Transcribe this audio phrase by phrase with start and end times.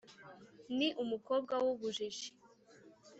[0.77, 2.27] ni umukobwa wubujiji